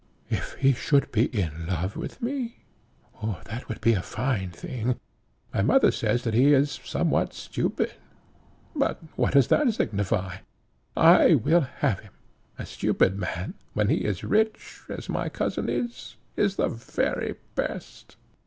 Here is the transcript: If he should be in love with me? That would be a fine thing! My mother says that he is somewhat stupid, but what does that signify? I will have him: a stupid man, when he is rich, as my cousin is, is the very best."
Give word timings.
If 0.31 0.53
he 0.53 0.73
should 0.73 1.11
be 1.11 1.25
in 1.27 1.67
love 1.67 1.95
with 1.95 2.23
me? 2.23 2.63
That 3.45 3.69
would 3.69 3.81
be 3.81 3.93
a 3.93 4.01
fine 4.01 4.49
thing! 4.49 4.99
My 5.53 5.61
mother 5.61 5.91
says 5.91 6.23
that 6.23 6.33
he 6.33 6.55
is 6.55 6.79
somewhat 6.83 7.35
stupid, 7.35 7.93
but 8.75 8.99
what 9.15 9.33
does 9.35 9.49
that 9.49 9.71
signify? 9.71 10.37
I 10.97 11.35
will 11.35 11.61
have 11.61 11.99
him: 11.99 12.13
a 12.57 12.65
stupid 12.65 13.15
man, 13.19 13.53
when 13.75 13.89
he 13.89 13.97
is 13.97 14.23
rich, 14.23 14.81
as 14.89 15.07
my 15.07 15.29
cousin 15.29 15.69
is, 15.69 16.15
is 16.35 16.55
the 16.55 16.69
very 16.69 17.35
best." 17.53 18.15